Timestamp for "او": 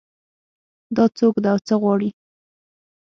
1.53-1.59